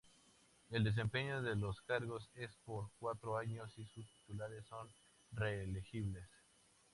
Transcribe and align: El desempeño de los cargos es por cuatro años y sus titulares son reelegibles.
El 0.71 0.83
desempeño 0.83 1.43
de 1.43 1.55
los 1.55 1.79
cargos 1.83 2.27
es 2.33 2.49
por 2.65 2.89
cuatro 2.97 3.37
años 3.37 3.71
y 3.77 3.85
sus 3.85 4.11
titulares 4.13 4.65
son 4.65 4.89
reelegibles. 5.31 6.27